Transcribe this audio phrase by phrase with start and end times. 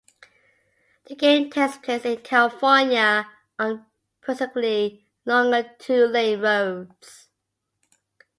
[1.05, 3.85] The game takes place in California, on
[4.19, 7.27] progressively longer two-lane roads.